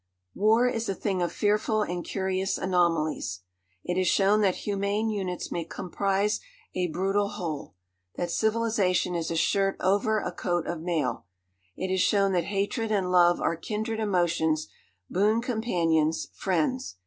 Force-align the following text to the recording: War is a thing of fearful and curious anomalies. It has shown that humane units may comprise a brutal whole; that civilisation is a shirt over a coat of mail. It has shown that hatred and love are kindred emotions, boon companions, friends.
War 0.33 0.67
is 0.67 0.89
a 0.89 0.95
thing 0.95 1.21
of 1.21 1.31
fearful 1.31 1.83
and 1.83 2.03
curious 2.03 2.57
anomalies. 2.57 3.41
It 3.83 3.97
has 3.99 4.07
shown 4.07 4.41
that 4.41 4.55
humane 4.55 5.11
units 5.11 5.51
may 5.51 5.63
comprise 5.63 6.39
a 6.73 6.87
brutal 6.87 7.27
whole; 7.27 7.75
that 8.15 8.31
civilisation 8.31 9.13
is 9.13 9.29
a 9.29 9.35
shirt 9.35 9.77
over 9.79 10.17
a 10.17 10.31
coat 10.31 10.65
of 10.65 10.81
mail. 10.81 11.27
It 11.77 11.91
has 11.91 12.01
shown 12.01 12.31
that 12.31 12.45
hatred 12.45 12.91
and 12.91 13.11
love 13.11 13.39
are 13.39 13.55
kindred 13.55 13.99
emotions, 13.99 14.69
boon 15.07 15.39
companions, 15.39 16.29
friends. 16.33 16.95